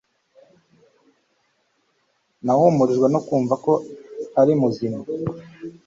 nahumurijwe 2.45 3.07
no 3.13 3.19
kumva 3.27 3.55
ko 3.65 3.73
ari 4.39 4.53
muzima 4.61 4.99